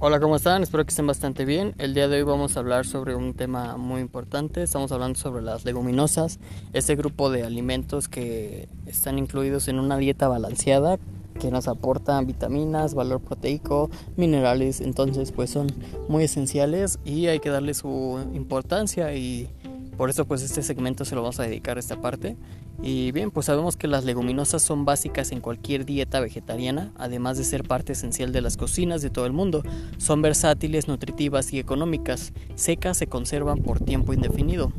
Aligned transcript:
Hola, 0.00 0.20
¿cómo 0.20 0.36
están? 0.36 0.62
Espero 0.62 0.84
que 0.84 0.90
estén 0.90 1.08
bastante 1.08 1.44
bien. 1.44 1.74
El 1.76 1.92
día 1.92 2.06
de 2.06 2.18
hoy 2.18 2.22
vamos 2.22 2.56
a 2.56 2.60
hablar 2.60 2.86
sobre 2.86 3.16
un 3.16 3.34
tema 3.34 3.76
muy 3.76 4.00
importante. 4.00 4.62
Estamos 4.62 4.92
hablando 4.92 5.18
sobre 5.18 5.42
las 5.42 5.64
leguminosas, 5.64 6.38
ese 6.72 6.94
grupo 6.94 7.30
de 7.30 7.42
alimentos 7.42 8.06
que 8.06 8.68
están 8.86 9.18
incluidos 9.18 9.66
en 9.66 9.80
una 9.80 9.96
dieta 9.96 10.28
balanceada 10.28 11.00
que 11.40 11.50
nos 11.50 11.66
aportan 11.66 12.26
vitaminas, 12.26 12.94
valor 12.94 13.20
proteico, 13.20 13.90
minerales, 14.16 14.80
entonces 14.80 15.32
pues 15.32 15.50
son 15.50 15.66
muy 16.08 16.24
esenciales 16.24 16.98
y 17.04 17.26
hay 17.26 17.40
que 17.40 17.50
darle 17.50 17.74
su 17.74 18.20
importancia 18.34 19.14
y 19.14 19.48
por 19.98 20.10
eso 20.10 20.26
pues 20.26 20.42
este 20.42 20.62
segmento 20.62 21.04
se 21.04 21.16
lo 21.16 21.22
vamos 21.22 21.40
a 21.40 21.42
dedicar 21.42 21.76
a 21.76 21.80
esta 21.80 22.00
parte. 22.00 22.36
Y 22.80 23.10
bien, 23.10 23.32
pues 23.32 23.46
sabemos 23.46 23.76
que 23.76 23.88
las 23.88 24.04
leguminosas 24.04 24.62
son 24.62 24.84
básicas 24.84 25.32
en 25.32 25.40
cualquier 25.40 25.84
dieta 25.84 26.20
vegetariana, 26.20 26.92
además 26.96 27.36
de 27.36 27.42
ser 27.42 27.64
parte 27.64 27.94
esencial 27.94 28.30
de 28.30 28.40
las 28.40 28.56
cocinas 28.56 29.02
de 29.02 29.10
todo 29.10 29.26
el 29.26 29.32
mundo. 29.32 29.64
Son 29.96 30.22
versátiles, 30.22 30.86
nutritivas 30.86 31.52
y 31.52 31.58
económicas. 31.58 32.32
Secas 32.54 32.96
se 32.96 33.08
conservan 33.08 33.58
por 33.58 33.80
tiempo 33.80 34.12
indefinido. 34.12 34.72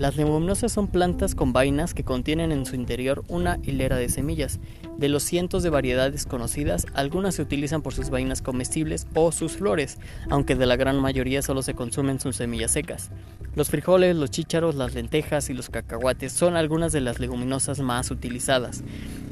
Las 0.00 0.16
leguminosas 0.16 0.72
son 0.72 0.88
plantas 0.88 1.34
con 1.34 1.52
vainas 1.52 1.92
que 1.92 2.04
contienen 2.04 2.52
en 2.52 2.64
su 2.64 2.74
interior 2.74 3.22
una 3.28 3.58
hilera 3.62 3.96
de 3.96 4.08
semillas. 4.08 4.58
De 4.96 5.10
los 5.10 5.22
cientos 5.22 5.62
de 5.62 5.68
variedades 5.68 6.24
conocidas, 6.24 6.86
algunas 6.94 7.34
se 7.34 7.42
utilizan 7.42 7.82
por 7.82 7.92
sus 7.92 8.08
vainas 8.08 8.40
comestibles 8.40 9.06
o 9.14 9.30
sus 9.30 9.58
flores, 9.58 9.98
aunque 10.30 10.56
de 10.56 10.64
la 10.64 10.76
gran 10.76 10.98
mayoría 10.98 11.42
solo 11.42 11.60
se 11.60 11.74
consumen 11.74 12.18
sus 12.18 12.36
semillas 12.36 12.70
secas. 12.70 13.10
Los 13.54 13.68
frijoles, 13.68 14.16
los 14.16 14.30
chícharos, 14.30 14.74
las 14.74 14.94
lentejas 14.94 15.50
y 15.50 15.52
los 15.52 15.68
cacahuates 15.68 16.32
son 16.32 16.56
algunas 16.56 16.92
de 16.92 17.02
las 17.02 17.20
leguminosas 17.20 17.80
más 17.80 18.10
utilizadas. 18.10 18.82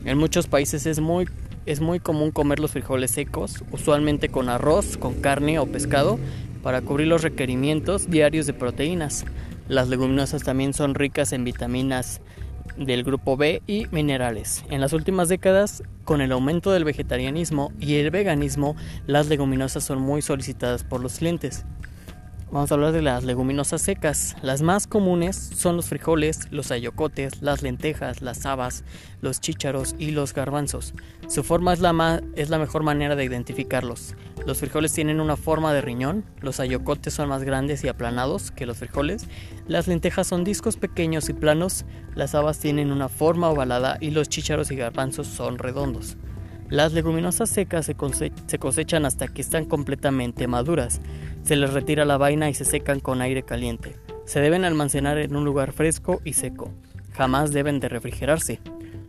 En 0.04 0.18
muchos 0.18 0.48
países 0.48 0.84
es 0.84 1.00
muy, 1.00 1.30
es 1.64 1.80
muy 1.80 1.98
común 1.98 2.30
comer 2.30 2.60
los 2.60 2.72
frijoles 2.72 3.12
secos, 3.12 3.64
usualmente 3.72 4.28
con 4.28 4.50
arroz, 4.50 4.98
con 4.98 5.14
carne 5.14 5.58
o 5.60 5.66
pescado, 5.66 6.18
para 6.62 6.82
cubrir 6.82 7.06
los 7.06 7.22
requerimientos 7.22 8.10
diarios 8.10 8.46
de 8.46 8.52
proteínas. 8.52 9.24
Las 9.68 9.88
leguminosas 9.88 10.42
también 10.42 10.72
son 10.72 10.94
ricas 10.94 11.32
en 11.32 11.44
vitaminas 11.44 12.22
del 12.78 13.04
grupo 13.04 13.36
B 13.36 13.62
y 13.66 13.86
minerales. 13.90 14.64
En 14.70 14.80
las 14.80 14.94
últimas 14.94 15.28
décadas, 15.28 15.82
con 16.04 16.22
el 16.22 16.32
aumento 16.32 16.72
del 16.72 16.84
vegetarianismo 16.84 17.72
y 17.78 17.96
el 17.96 18.10
veganismo, 18.10 18.76
las 19.06 19.28
leguminosas 19.28 19.84
son 19.84 20.00
muy 20.00 20.22
solicitadas 20.22 20.84
por 20.84 21.02
los 21.02 21.18
clientes. 21.18 21.66
Vamos 22.50 22.70
a 22.70 22.76
hablar 22.76 22.92
de 22.92 23.02
las 23.02 23.24
leguminosas 23.24 23.82
secas. 23.82 24.34
Las 24.40 24.62
más 24.62 24.86
comunes 24.86 25.36
son 25.36 25.76
los 25.76 25.90
frijoles, 25.90 26.50
los 26.50 26.70
ayocotes, 26.70 27.42
las 27.42 27.62
lentejas, 27.62 28.22
las 28.22 28.46
habas, 28.46 28.84
los 29.20 29.38
chícharos 29.42 29.94
y 29.98 30.12
los 30.12 30.32
garbanzos. 30.32 30.94
Su 31.28 31.44
forma 31.44 31.74
es 31.74 31.80
la, 31.80 32.22
es 32.36 32.48
la 32.48 32.58
mejor 32.58 32.84
manera 32.84 33.16
de 33.16 33.24
identificarlos. 33.24 34.14
Los 34.46 34.60
frijoles 34.60 34.94
tienen 34.94 35.20
una 35.20 35.36
forma 35.36 35.74
de 35.74 35.82
riñón, 35.82 36.24
los 36.40 36.58
ayocotes 36.58 37.12
son 37.12 37.28
más 37.28 37.44
grandes 37.44 37.84
y 37.84 37.88
aplanados 37.88 38.50
que 38.50 38.64
los 38.64 38.78
frijoles, 38.78 39.26
las 39.66 39.86
lentejas 39.86 40.26
son 40.26 40.42
discos 40.42 40.78
pequeños 40.78 41.28
y 41.28 41.34
planos, 41.34 41.84
las 42.14 42.34
habas 42.34 42.60
tienen 42.60 42.92
una 42.92 43.10
forma 43.10 43.50
ovalada 43.50 43.98
y 44.00 44.10
los 44.10 44.30
chícharos 44.30 44.70
y 44.70 44.76
garbanzos 44.76 45.26
son 45.26 45.58
redondos. 45.58 46.16
Las 46.70 46.92
leguminosas 46.92 47.48
secas 47.48 47.86
se, 47.86 47.94
cosechan 48.58 49.06
hasta 49.06 49.28
que 49.28 49.40
están 49.40 49.64
completamente 49.64 50.46
maduras. 50.46 51.00
Se 51.42 51.56
les 51.56 51.72
retira 51.72 52.04
la 52.04 52.18
vaina 52.18 52.50
y 52.50 52.54
se 52.54 52.66
secan 52.66 53.00
con 53.00 53.22
aire 53.22 53.42
caliente. 53.42 53.96
Se 54.26 54.40
deben 54.40 54.66
almacenar 54.66 55.16
en 55.16 55.34
un 55.34 55.46
lugar 55.46 55.72
fresco 55.72 56.20
y 56.24 56.34
seco. 56.34 56.70
Jamás 57.12 57.52
deben 57.52 57.80
de 57.80 57.88
refrigerarse. 57.88 58.60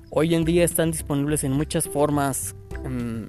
Hoy 0.09 0.35
en 0.35 0.45
día 0.45 0.63
están 0.63 0.91
disponibles 0.91 1.43
en 1.43 1.51
muchas 1.51 1.89
formas, 1.89 2.55
mmm, 2.87 3.25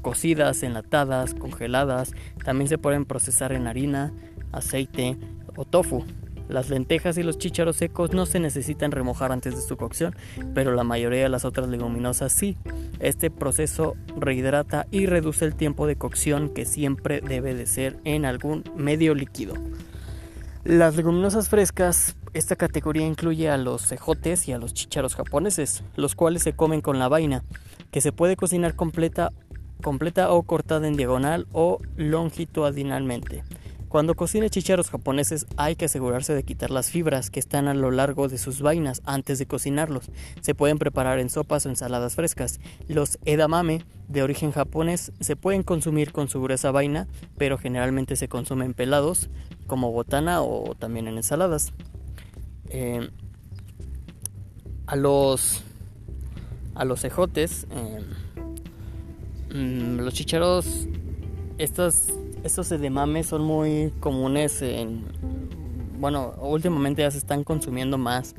cocidas, 0.00 0.62
enlatadas, 0.62 1.34
congeladas. 1.34 2.12
También 2.44 2.68
se 2.68 2.78
pueden 2.78 3.04
procesar 3.04 3.52
en 3.52 3.66
harina, 3.66 4.12
aceite 4.52 5.18
o 5.56 5.64
tofu. 5.64 6.04
Las 6.48 6.68
lentejas 6.70 7.16
y 7.18 7.22
los 7.22 7.38
chícharos 7.38 7.76
secos 7.76 8.12
no 8.12 8.26
se 8.26 8.40
necesitan 8.40 8.90
remojar 8.90 9.32
antes 9.32 9.54
de 9.54 9.62
su 9.62 9.76
cocción, 9.76 10.14
pero 10.54 10.74
la 10.74 10.84
mayoría 10.84 11.22
de 11.22 11.28
las 11.28 11.44
otras 11.44 11.68
leguminosas 11.68 12.32
sí. 12.32 12.56
Este 13.00 13.30
proceso 13.30 13.94
rehidrata 14.16 14.86
y 14.90 15.06
reduce 15.06 15.44
el 15.44 15.54
tiempo 15.54 15.86
de 15.86 15.96
cocción 15.96 16.50
que 16.50 16.64
siempre 16.64 17.20
debe 17.20 17.54
de 17.54 17.66
ser 17.66 17.98
en 18.04 18.24
algún 18.24 18.64
medio 18.76 19.14
líquido. 19.14 19.54
Las 20.64 20.94
leguminosas 20.94 21.48
frescas, 21.48 22.16
esta 22.34 22.54
categoría 22.54 23.04
incluye 23.04 23.50
a 23.50 23.56
los 23.56 23.82
cejotes 23.82 24.46
y 24.46 24.52
a 24.52 24.58
los 24.58 24.74
chícharos 24.74 25.16
japoneses, 25.16 25.82
los 25.96 26.14
cuales 26.14 26.42
se 26.44 26.52
comen 26.52 26.80
con 26.80 27.00
la 27.00 27.08
vaina, 27.08 27.42
que 27.90 28.00
se 28.00 28.12
puede 28.12 28.36
cocinar 28.36 28.76
completa, 28.76 29.30
completa 29.82 30.30
o 30.30 30.44
cortada 30.44 30.86
en 30.86 30.96
diagonal 30.96 31.48
o 31.52 31.80
longitudinalmente. 31.96 33.42
Cuando 33.92 34.14
cocine 34.14 34.48
chicharos 34.48 34.88
japoneses 34.88 35.44
hay 35.58 35.76
que 35.76 35.84
asegurarse 35.84 36.34
de 36.34 36.44
quitar 36.44 36.70
las 36.70 36.90
fibras 36.90 37.28
que 37.28 37.38
están 37.38 37.68
a 37.68 37.74
lo 37.74 37.90
largo 37.90 38.26
de 38.28 38.38
sus 38.38 38.62
vainas 38.62 39.02
antes 39.04 39.38
de 39.38 39.44
cocinarlos. 39.44 40.10
Se 40.40 40.54
pueden 40.54 40.78
preparar 40.78 41.18
en 41.18 41.28
sopas 41.28 41.66
o 41.66 41.68
ensaladas 41.68 42.14
frescas. 42.14 42.58
Los 42.88 43.18
edamame 43.26 43.84
de 44.08 44.22
origen 44.22 44.50
japonés 44.50 45.12
se 45.20 45.36
pueden 45.36 45.62
consumir 45.62 46.10
con 46.10 46.30
su 46.30 46.40
gruesa 46.40 46.70
vaina, 46.70 47.06
pero 47.36 47.58
generalmente 47.58 48.16
se 48.16 48.28
consumen 48.28 48.72
pelados 48.72 49.28
como 49.66 49.92
botana 49.92 50.40
o 50.40 50.74
también 50.74 51.06
en 51.06 51.18
ensaladas. 51.18 51.74
Eh, 52.70 53.10
a 54.86 54.96
los 54.96 55.62
a 56.74 56.86
los 56.86 57.04
ejotes, 57.04 57.66
eh, 57.70 58.00
mm, 59.54 59.98
los 59.98 60.14
chicharos, 60.14 60.88
estas 61.58 62.08
estos 62.44 62.70
edemames 62.72 63.26
son 63.26 63.42
muy 63.42 63.92
comunes 64.00 64.62
en... 64.62 65.04
Bueno, 65.98 66.34
últimamente 66.40 67.02
ya 67.02 67.10
se 67.10 67.18
están 67.18 67.44
consumiendo 67.44 67.96
más 67.96 68.34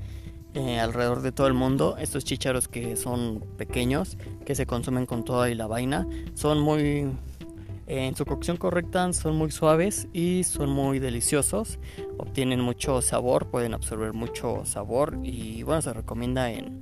eh, 0.53 0.79
alrededor 0.79 1.21
de 1.21 1.31
todo 1.31 1.47
el 1.47 1.53
mundo. 1.53 1.95
Estos 1.97 2.25
chícharos 2.25 2.67
que 2.67 2.95
son 2.95 3.43
pequeños, 3.57 4.17
que 4.45 4.55
se 4.55 4.65
consumen 4.65 5.05
con 5.05 5.23
toda 5.23 5.49
y 5.49 5.55
la 5.55 5.67
vaina, 5.67 6.07
son 6.33 6.59
muy... 6.59 7.09
en 7.87 8.15
su 8.15 8.25
cocción 8.25 8.57
correcta 8.57 9.11
son 9.13 9.37
muy 9.37 9.51
suaves 9.51 10.07
y 10.11 10.43
son 10.43 10.69
muy 10.69 10.99
deliciosos. 10.99 11.79
Obtienen 12.17 12.59
mucho 12.59 13.01
sabor, 13.01 13.47
pueden 13.47 13.73
absorber 13.73 14.13
mucho 14.13 14.65
sabor 14.65 15.17
y 15.23 15.63
bueno, 15.63 15.81
se 15.81 15.93
recomienda 15.93 16.51
en, 16.51 16.81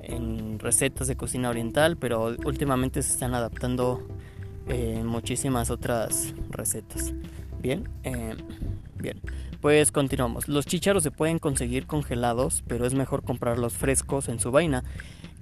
en 0.00 0.58
recetas 0.58 1.06
de 1.06 1.16
cocina 1.16 1.50
oriental, 1.50 1.96
pero 1.96 2.34
últimamente 2.44 3.02
se 3.02 3.12
están 3.12 3.34
adaptando 3.34 4.06
eh, 4.68 5.02
muchísimas 5.04 5.70
otras 5.70 6.34
recetas. 6.52 7.12
Bien, 7.60 7.88
eh, 8.04 8.34
bien, 8.98 9.20
pues 9.60 9.92
continuamos. 9.92 10.48
Los 10.48 10.66
chícharos 10.66 11.02
se 11.02 11.10
pueden 11.10 11.38
conseguir 11.38 11.86
congelados, 11.86 12.64
pero 12.66 12.86
es 12.86 12.94
mejor 12.94 13.22
comprarlos 13.22 13.74
frescos 13.74 14.28
en 14.28 14.40
su 14.40 14.50
vaina, 14.50 14.82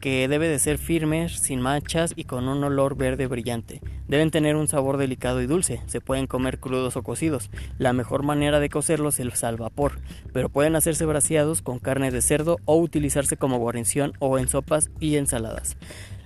que 0.01 0.29
debe 0.29 0.49
de 0.49 0.59
ser 0.59 0.79
firme, 0.79 1.29
sin 1.29 1.61
manchas 1.61 2.13
y 2.17 2.25
con 2.25 2.49
un 2.49 2.63
olor 2.65 2.97
verde 2.97 3.27
brillante. 3.27 3.81
Deben 4.09 4.31
tener 4.31 4.57
un 4.57 4.67
sabor 4.67 4.97
delicado 4.97 5.41
y 5.41 5.47
dulce. 5.47 5.83
Se 5.87 6.01
pueden 6.01 6.27
comer 6.27 6.59
crudos 6.59 6.97
o 6.97 7.03
cocidos. 7.03 7.51
La 7.79 7.93
mejor 7.93 8.23
manera 8.23 8.61
de 8.61 8.71
cocerlos 8.71 9.21
es 9.21 9.45
al 9.45 9.57
vapor, 9.57 10.01
pero 10.33 10.49
pueden 10.49 10.77
hacerse 10.77 11.07
braseados 11.07 11.63
con 11.63 11.79
carne 11.79 12.11
de 12.11 12.23
cerdo 12.23 12.59
o 12.65 12.77
utilizarse 12.77 13.37
como 13.37 13.59
guarnición 13.59 14.13
o 14.19 14.39
en 14.39 14.49
sopas 14.49 14.91
y 15.01 15.17
ensaladas. 15.17 15.77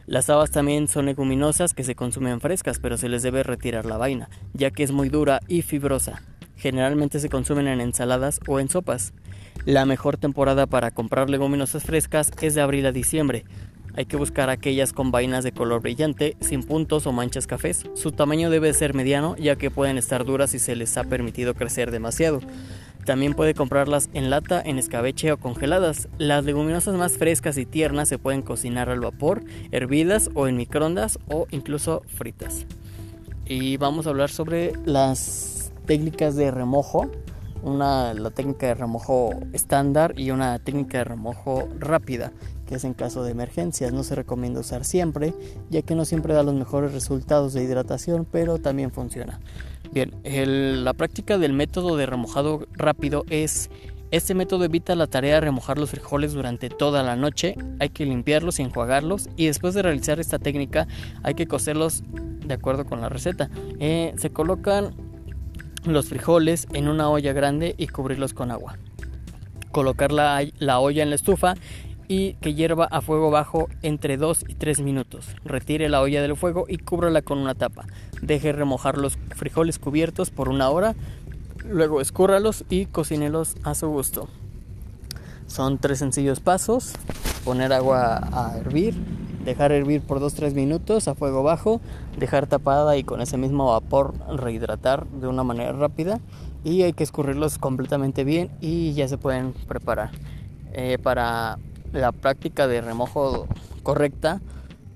Las 0.07 0.29
habas 0.29 0.51
también 0.51 0.87
son 0.87 1.07
leguminosas 1.07 1.73
que 1.73 1.85
se 1.85 1.95
consumen 1.95 2.41
frescas, 2.41 2.79
pero 2.79 2.97
se 2.99 3.09
les 3.09 3.23
debe 3.23 3.43
retirar 3.43 3.87
la 3.87 3.97
vaina, 3.97 4.29
ya 4.53 4.71
que 4.71 4.83
es 4.83 4.93
muy 4.93 5.09
dura 5.09 5.41
y 5.49 5.63
fibrosa. 5.63 6.23
Generalmente 6.57 7.21
se 7.21 7.29
consumen 7.29 7.69
en 7.69 7.81
ensaladas 7.81 8.41
o 8.47 8.61
en 8.61 8.69
sopas. 8.69 9.15
La 9.65 9.87
mejor 9.87 10.19
temporada 10.19 10.67
para 10.67 10.91
comprar 10.91 11.31
leguminosas 11.31 11.85
frescas 11.85 12.31
es 12.43 12.55
de 12.55 12.61
abril 12.61 12.87
a 12.87 12.93
diciembre. 12.93 13.45
Hay 13.97 14.07
que 14.07 14.17
buscar 14.17 14.51
aquellas 14.51 14.93
con 14.93 15.11
vainas 15.11 15.45
de 15.45 15.53
color 15.53 15.81
brillante, 15.81 16.37
sin 16.41 16.65
puntos 16.65 17.07
o 17.07 17.13
manchas 17.13 17.47
cafés. 17.47 17.85
Su 17.95 18.13
tamaño 18.13 18.51
debe 18.51 18.75
ser 18.75 18.93
mediano, 18.93 19.37
ya 19.37 19.57
que 19.57 19.71
pueden 19.71 19.99
estar 19.99 20.25
duras 20.25 20.51
si 20.51 20.59
se 20.59 20.75
les 20.75 20.97
ha 20.99 21.05
permitido 21.05 21.55
crecer 21.55 21.93
demasiado. 21.93 22.41
También 23.05 23.35
puede 23.35 23.55
comprarlas 23.55 24.09
en 24.15 24.31
lata, 24.31 24.63
en 24.65 24.79
escabeche 24.79 25.31
o 25.33 25.37
congeladas. 25.37 26.09
Las 26.17 26.45
leguminosas 26.45 26.95
más 26.95 27.19
frescas 27.19 27.59
y 27.59 27.67
tiernas 27.67 28.09
se 28.09 28.19
pueden 28.19 28.43
cocinar 28.43 28.89
al 28.89 29.01
vapor, 29.01 29.45
hervidas 29.73 30.31
o 30.35 30.49
en 30.49 30.57
microondas 30.57 31.19
o 31.29 31.47
incluso 31.51 32.03
fritas. 32.07 32.67
Y 33.45 33.77
vamos 33.77 34.07
a 34.07 34.11
hablar 34.11 34.31
sobre 34.31 34.73
las 34.87 35.71
técnicas 35.85 36.35
de 36.37 36.51
remojo. 36.51 37.11
Una, 37.63 38.13
la 38.15 38.31
técnica 38.31 38.69
de 38.69 38.75
remojo 38.75 39.31
estándar 39.53 40.19
y 40.19 40.31
una 40.31 40.59
técnica 40.59 40.99
de 40.99 41.05
remojo 41.05 41.69
rápida, 41.79 42.33
que 42.67 42.77
es 42.77 42.85
en 42.85 42.95
caso 42.95 43.23
de 43.23 43.31
emergencias. 43.31 43.93
No 43.93 44.03
se 44.03 44.15
recomienda 44.15 44.61
usar 44.61 44.85
siempre, 44.85 45.35
ya 45.71 45.83
que 45.83 45.95
no 45.95 46.05
siempre 46.05 46.35
da 46.35 46.43
los 46.43 46.55
mejores 46.55 46.93
resultados 46.93 47.53
de 47.53 47.63
hidratación, 47.63 48.27
pero 48.31 48.59
también 48.59 48.91
funciona. 48.91 49.41
Bien, 49.93 50.13
la 50.85 50.93
práctica 50.93 51.39
del 51.39 51.53
método 51.53 51.97
de 51.97 52.07
remojado 52.07 52.67
rápido 52.73 53.25
es 53.29 53.71
este 54.15 54.35
método 54.35 54.65
evita 54.65 54.95
la 54.95 55.09
tarea 55.09 55.35
de 55.35 55.41
remojar 55.41 55.77
los 55.77 55.91
frijoles 55.91 56.35
durante 56.35 56.69
toda 56.69 57.03
la 57.03 57.17
noche, 57.17 57.57
hay 57.81 57.89
que 57.89 58.07
limpiarlos 58.07 58.61
y 58.61 58.63
enjuagarlos 58.63 59.29
y 59.37 59.47
después 59.47 59.75
de 59.75 59.83
realizar 59.83 60.21
esta 60.21 60.39
técnica 60.39 60.87
hay 61.25 61.35
que 61.35 61.49
cocerlos 61.49 62.05
de 62.47 62.55
acuerdo 62.55 62.85
con 62.85 63.01
la 63.01 63.09
receta. 63.09 63.51
Eh, 63.81 64.15
se 64.17 64.31
colocan 64.31 64.95
los 65.85 66.07
frijoles 66.07 66.69
en 66.73 66.87
una 66.87 67.09
olla 67.09 67.33
grande 67.33 67.75
y 67.77 67.89
cubrirlos 67.89 68.35
con 68.35 68.53
agua. 68.53 68.79
Colocar 69.73 70.13
la, 70.13 70.47
la 70.59 70.79
olla 70.79 71.03
en 71.03 71.11
la 71.11 71.17
estufa 71.17 71.55
y 72.09 72.35
que 72.35 72.55
hierva 72.55 72.85
a 72.87 73.01
fuego 73.01 73.31
bajo 73.31 73.69
entre 73.83 74.17
2 74.17 74.45
y 74.49 74.55
3 74.55 74.81
minutos. 74.81 75.27
Retire 75.45 75.89
la 75.89 76.01
olla 76.01 76.23
del 76.23 76.37
fuego 76.37 76.67
y 76.69 76.79
cúbrala 76.79 77.23
con 77.23 77.39
una 77.39 77.55
tapa. 77.55 77.87
Deje 78.21 78.53
remojar 78.53 78.99
los 78.99 79.19
frijoles 79.35 79.79
cubiertos 79.79 80.31
por 80.31 80.49
una 80.49 80.71
hora. 80.71 80.95
Luego 81.65 82.01
escúrralos 82.01 82.65
y 82.69 82.87
cocínelos 82.87 83.57
a 83.63 83.75
su 83.75 83.89
gusto. 83.89 84.29
Son 85.47 85.79
tres 85.79 85.99
sencillos 85.99 86.41
pasos. 86.41 86.93
Poner 87.45 87.73
agua 87.73 88.17
a 88.33 88.57
hervir, 88.59 88.95
dejar 89.45 89.73
hervir 89.73 90.01
por 90.01 90.19
2-3 90.19 90.55
minutos 90.55 91.09
a 91.09 91.15
fuego 91.15 91.43
bajo, 91.43 91.81
dejar 92.19 92.47
tapada 92.47 92.97
y 92.97 93.05
con 93.05 93.21
ese 93.21 93.37
mismo 93.37 93.67
vapor 93.67 94.15
rehidratar 94.35 95.07
de 95.07 95.27
una 95.27 95.45
manera 95.45 95.73
rápida 95.73 96.21
y 96.65 96.83
hay 96.83 96.95
que 96.95 97.05
escurrirlos 97.05 97.59
completamente 97.59 98.25
bien 98.25 98.51
y 98.61 98.95
ya 98.95 99.07
se 99.07 99.19
pueden 99.19 99.53
preparar. 99.53 100.11
Eh, 100.73 100.99
para 101.01 101.59
la 101.95 102.13
práctica 102.13 102.67
de 102.67 102.81
remojo 102.81 103.47
correcta 103.83 104.43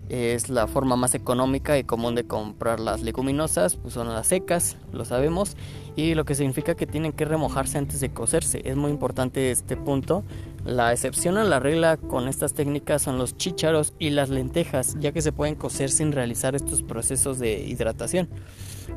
es 0.08 0.48
la 0.48 0.66
forma 0.66 0.96
más 0.96 1.14
económica 1.14 1.78
y 1.78 1.84
común 1.84 2.14
de 2.14 2.24
comprar 2.24 2.80
las 2.80 3.02
leguminosas, 3.02 3.76
pues 3.76 3.94
son 3.94 4.08
las 4.08 4.26
secas, 4.26 4.76
lo 4.92 5.04
sabemos, 5.04 5.56
y 5.96 6.14
lo 6.14 6.24
que 6.24 6.34
significa 6.34 6.74
que 6.74 6.86
tienen 6.86 7.12
que 7.12 7.24
remojarse 7.24 7.78
antes 7.78 8.00
de 8.00 8.10
cocerse. 8.10 8.62
Es 8.64 8.76
muy 8.76 8.90
importante 8.90 9.50
este 9.50 9.76
punto. 9.76 10.24
La 10.64 10.92
excepción 10.92 11.36
a 11.36 11.44
la 11.44 11.60
regla 11.60 11.98
con 11.98 12.26
estas 12.26 12.54
técnicas 12.54 13.02
son 13.02 13.18
los 13.18 13.36
chícharos 13.36 13.94
y 13.98 14.10
las 14.10 14.30
lentejas, 14.30 14.96
ya 14.98 15.12
que 15.12 15.22
se 15.22 15.32
pueden 15.32 15.54
cocer 15.54 15.90
sin 15.90 16.12
realizar 16.12 16.54
estos 16.54 16.82
procesos 16.82 17.38
de 17.38 17.60
hidratación. 17.60 18.28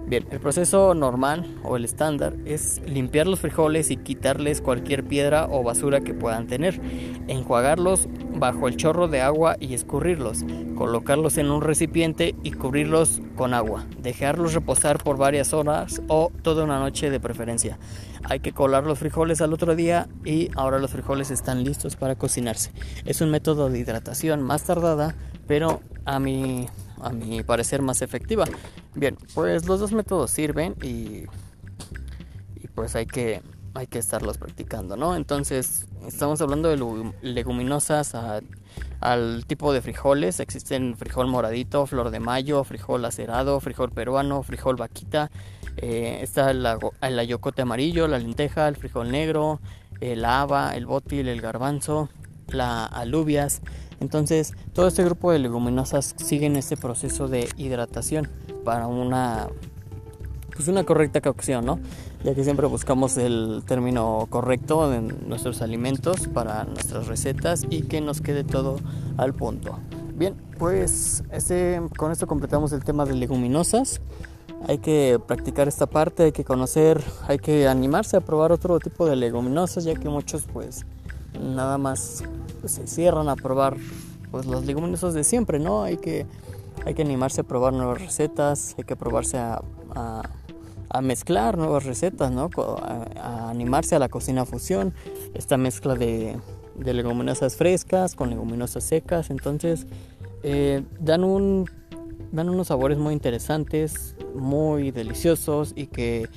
Bien, 0.07 0.25
el 0.29 0.39
proceso 0.39 0.93
normal 0.93 1.45
o 1.63 1.77
el 1.77 1.85
estándar 1.85 2.35
es 2.45 2.81
limpiar 2.85 3.27
los 3.27 3.39
frijoles 3.39 3.91
y 3.91 3.97
quitarles 3.97 4.59
cualquier 4.61 5.05
piedra 5.05 5.47
o 5.49 5.63
basura 5.63 6.01
que 6.01 6.13
puedan 6.13 6.47
tener, 6.47 6.81
enjuagarlos 7.27 8.09
bajo 8.35 8.67
el 8.67 8.75
chorro 8.75 9.07
de 9.07 9.21
agua 9.21 9.55
y 9.59 9.73
escurrirlos, 9.73 10.43
colocarlos 10.75 11.37
en 11.37 11.49
un 11.49 11.61
recipiente 11.61 12.35
y 12.43 12.51
cubrirlos 12.51 13.21
con 13.35 13.53
agua, 13.53 13.85
dejarlos 13.99 14.53
reposar 14.53 15.01
por 15.01 15.17
varias 15.17 15.53
horas 15.53 16.01
o 16.07 16.31
toda 16.41 16.63
una 16.63 16.79
noche 16.79 17.09
de 17.09 17.19
preferencia. 17.19 17.79
Hay 18.23 18.41
que 18.41 18.51
colar 18.51 18.85
los 18.85 18.99
frijoles 18.99 19.41
al 19.41 19.53
otro 19.53 19.75
día 19.75 20.09
y 20.25 20.49
ahora 20.55 20.79
los 20.79 20.91
frijoles 20.91 21.31
están 21.31 21.63
listos 21.63 21.95
para 21.95 22.15
cocinarse. 22.15 22.71
Es 23.05 23.21
un 23.21 23.31
método 23.31 23.69
de 23.69 23.79
hidratación 23.79 24.41
más 24.41 24.63
tardada, 24.63 25.15
pero 25.47 25.81
a 26.05 26.19
mi, 26.19 26.67
a 27.01 27.11
mi 27.11 27.43
parecer 27.43 27.81
más 27.81 28.01
efectiva. 28.01 28.45
Bien, 28.93 29.17
pues 29.33 29.65
los 29.67 29.79
dos 29.79 29.93
métodos 29.93 30.31
sirven 30.31 30.75
y, 30.81 31.23
y 32.55 32.67
pues 32.75 32.95
hay 32.95 33.05
que, 33.05 33.41
hay 33.73 33.87
que 33.87 33.99
estarlos 33.99 34.37
practicando, 34.37 34.97
¿no? 34.97 35.15
Entonces, 35.15 35.87
estamos 36.05 36.41
hablando 36.41 36.69
de 36.69 37.11
leguminosas 37.21 38.15
al 38.99 39.45
tipo 39.45 39.71
de 39.71 39.81
frijoles. 39.81 40.41
Existen 40.41 40.97
frijol 40.97 41.27
moradito, 41.27 41.85
flor 41.85 42.09
de 42.11 42.19
mayo, 42.19 42.63
frijol 42.65 43.05
acerado, 43.05 43.59
frijol 43.61 43.91
peruano, 43.91 44.43
frijol 44.43 44.75
vaquita. 44.75 45.31
Eh, 45.77 46.19
está 46.21 46.51
el, 46.51 46.67
el 47.01 47.19
ayocote 47.19 47.61
amarillo, 47.61 48.09
la 48.09 48.19
lenteja, 48.19 48.67
el 48.67 48.75
frijol 48.75 49.09
negro, 49.09 49.61
el 50.01 50.25
haba, 50.25 50.75
el 50.75 50.85
bótil, 50.85 51.29
el 51.29 51.39
garbanzo, 51.39 52.09
la 52.53 52.85
alubias. 52.85 53.61
Entonces, 53.99 54.53
todo 54.73 54.87
este 54.87 55.03
grupo 55.03 55.31
de 55.31 55.39
leguminosas 55.39 56.15
siguen 56.17 56.55
este 56.55 56.77
proceso 56.77 57.27
de 57.27 57.47
hidratación 57.57 58.29
para 58.63 58.87
una 58.87 59.49
pues 60.55 60.67
una 60.67 60.83
correcta 60.83 61.21
cocción, 61.21 61.65
¿no? 61.65 61.79
Ya 62.23 62.35
que 62.35 62.43
siempre 62.43 62.67
buscamos 62.67 63.17
el 63.17 63.63
término 63.65 64.27
correcto 64.29 64.93
en 64.93 65.27
nuestros 65.27 65.61
alimentos 65.61 66.27
para 66.27 66.65
nuestras 66.65 67.07
recetas 67.07 67.65
y 67.69 67.83
que 67.83 68.01
nos 68.01 68.21
quede 68.21 68.43
todo 68.43 68.77
al 69.17 69.33
punto. 69.33 69.79
Bien, 70.13 70.35
pues 70.59 71.23
este, 71.31 71.81
con 71.97 72.11
esto 72.11 72.27
completamos 72.27 72.73
el 72.73 72.83
tema 72.83 73.05
de 73.05 73.15
leguminosas. 73.15 74.01
Hay 74.67 74.77
que 74.77 75.19
practicar 75.25 75.67
esta 75.67 75.87
parte, 75.87 76.23
hay 76.25 76.31
que 76.31 76.43
conocer, 76.43 77.03
hay 77.27 77.39
que 77.39 77.67
animarse 77.67 78.17
a 78.17 78.21
probar 78.21 78.51
otro 78.51 78.77
tipo 78.79 79.07
de 79.07 79.15
leguminosas, 79.15 79.83
ya 79.83 79.95
que 79.95 80.09
muchos 80.09 80.45
pues 80.53 80.85
nada 81.39 81.77
más 81.77 82.23
se 82.65 82.87
cierran 82.87 83.29
a 83.29 83.35
probar 83.35 83.77
pues 84.31 84.45
las 84.45 84.65
leguminosas 84.65 85.13
de 85.13 85.23
siempre, 85.23 85.59
¿no? 85.59 85.83
Hay 85.83 85.97
que 85.97 86.25
hay 86.85 86.93
que 86.93 87.01
animarse 87.01 87.41
a 87.41 87.43
probar 87.43 87.73
nuevas 87.73 88.01
recetas, 88.01 88.75
hay 88.77 88.83
que 88.83 88.95
probarse 88.95 89.37
a, 89.37 89.61
mezclar 91.01 91.57
nuevas 91.57 91.85
recetas, 91.85 92.31
¿no? 92.31 92.49
A, 92.57 93.49
animarse 93.49 93.95
a 93.95 93.99
la 93.99 94.09
cocina 94.09 94.45
fusión, 94.45 94.93
esta 95.33 95.57
mezcla 95.57 95.95
de, 95.95 96.39
leguminosas 96.77 97.55
frescas 97.55 98.15
con 98.15 98.29
leguminosas 98.29 98.83
secas, 98.83 99.29
entonces 99.29 99.85
eh, 100.43 100.83
dan, 100.99 101.23
un, 101.23 101.69
dan 102.31 102.49
unos 102.49 102.67
sabores 102.67 102.97
muy 102.97 103.13
interesantes, 103.13 104.15
muy 104.33 104.91
deliciosos 104.91 105.73
y 105.75 105.87
que 105.87 106.27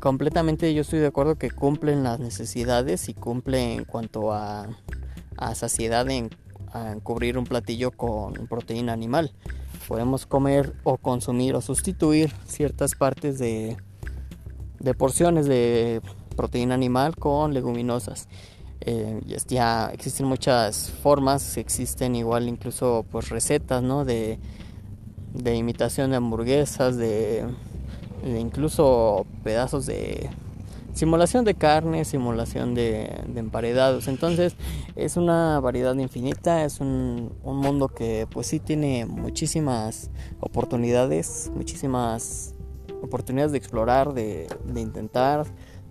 completamente 0.00 0.72
yo 0.74 0.82
estoy 0.82 1.00
de 1.00 1.06
acuerdo 1.06 1.36
que 1.36 1.50
cumplen 1.50 2.02
las 2.02 2.20
necesidades 2.20 3.08
y 3.08 3.14
cumplen 3.14 3.78
en 3.78 3.84
cuanto 3.84 4.32
a, 4.32 4.68
a 5.36 5.54
saciedad 5.54 6.08
en 6.10 6.30
cubrir 7.02 7.38
un 7.38 7.44
platillo 7.44 7.90
con 7.90 8.34
proteína 8.46 8.92
animal 8.92 9.32
podemos 9.88 10.26
comer 10.26 10.74
o 10.84 10.98
consumir 10.98 11.54
o 11.54 11.62
sustituir 11.62 12.30
ciertas 12.46 12.94
partes 12.94 13.38
de, 13.38 13.78
de 14.78 14.94
porciones 14.94 15.46
de 15.46 16.02
proteína 16.36 16.74
animal 16.74 17.16
con 17.16 17.54
leguminosas. 17.54 18.28
Eh, 18.80 19.20
ya 19.48 19.90
existen 19.92 20.26
muchas 20.26 20.90
formas, 21.02 21.56
existen 21.56 22.14
igual 22.14 22.48
incluso 22.48 23.04
pues 23.10 23.30
recetas 23.30 23.82
¿no? 23.82 24.04
de, 24.04 24.38
de 25.32 25.56
imitación 25.56 26.10
de 26.10 26.16
hamburguesas, 26.16 26.96
de 26.96 27.46
incluso 28.24 29.26
pedazos 29.42 29.86
de 29.86 30.30
simulación 30.92 31.44
de 31.44 31.54
carne, 31.54 32.04
simulación 32.04 32.74
de, 32.74 33.22
emparedados. 33.36 34.08
Entonces 34.08 34.56
es 34.96 35.16
una 35.16 35.60
variedad 35.60 35.94
infinita, 35.94 36.64
es 36.64 36.80
un, 36.80 37.32
mundo 37.44 37.88
que 37.88 38.26
pues 38.30 38.48
sí 38.48 38.58
tiene 38.58 39.06
muchísimas 39.06 40.10
oportunidades, 40.40 41.50
muchísimas 41.54 42.54
oportunidades 43.02 43.52
de 43.52 43.58
explorar, 43.58 44.12
de 44.12 44.48
intentar, 44.74 45.46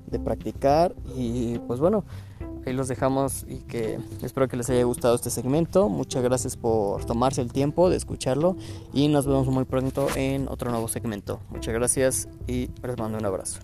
de 0.08 0.20
practicar 0.20 0.96
y 1.16 1.60
pues 1.60 1.80
bueno, 1.80 2.04
ahí 2.68 2.74
los 2.74 2.88
dejamos 2.88 3.46
y 3.48 3.58
que 3.60 4.00
espero 4.22 4.48
que 4.48 4.58
les 4.58 4.70
haya 4.70 4.84
gustado 4.84 5.16
este 5.16 5.30
segmento. 5.30 5.90
Muchas 5.90 6.24
gracias 6.24 6.58
por 6.58 7.06
tomarse 7.06 7.42
el 7.42 7.52
tiempo 7.52 7.90
de 7.90 7.98
escucharlo 7.98 8.56
y 8.94 9.08
nos 9.08 9.26
vemos 9.26 9.48
muy 9.48 9.66
pronto 9.66 10.08
en 10.16 10.48
otro 10.48 10.70
nuevo 10.72 10.88
segmento. 10.88 11.40
Muchas 11.50 11.74
gracias 11.74 12.28
y 12.48 12.70
les 12.84 12.98
mando 12.98 13.18
un 13.18 13.26
abrazo. 13.26 13.60